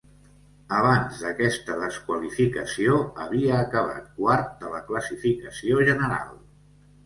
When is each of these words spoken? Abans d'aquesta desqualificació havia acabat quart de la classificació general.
Abans 0.77 1.19
d'aquesta 1.25 1.75
desqualificació 1.81 2.97
havia 3.27 3.61
acabat 3.69 4.11
quart 4.19 4.59
de 4.65 4.75
la 4.75 4.83
classificació 4.91 5.89
general. 5.95 6.37